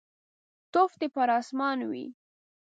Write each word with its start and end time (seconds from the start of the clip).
توف 0.73 0.91
دي 0.99 1.07
پر 1.15 1.29
اسمان 1.39 1.79
وي. 1.89 2.05